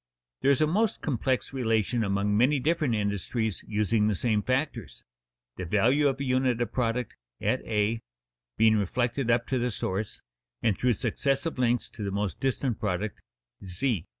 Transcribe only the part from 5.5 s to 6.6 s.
the value of a unit